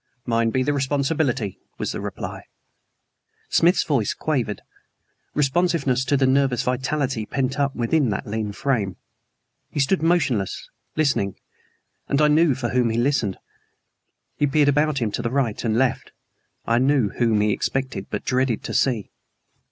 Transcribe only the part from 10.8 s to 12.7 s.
listening and I knew for